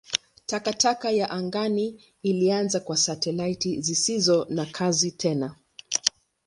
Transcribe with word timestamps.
Takataka 0.45 1.11
ya 1.11 1.29
angani 1.29 2.03
ilianza 2.23 2.79
kwa 2.79 2.97
satelaiti 2.97 3.81
zisizo 3.81 4.47
na 4.49 4.65
kazi 4.65 5.11
tena. 5.11 5.55